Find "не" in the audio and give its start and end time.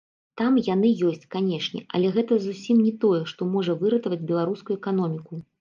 2.87-2.93